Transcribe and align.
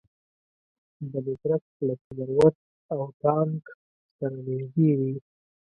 بنو 1.11 1.33
کرک 1.41 1.63
لکي 1.87 2.11
مروت 2.17 2.55
او 2.93 2.99
ټانک 3.21 3.63
سره 4.17 4.37
نژدې 4.47 4.91
دي 4.99 5.13